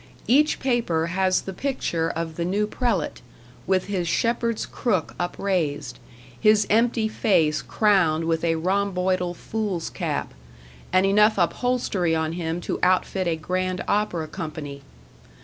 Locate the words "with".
3.67-3.85, 8.25-8.43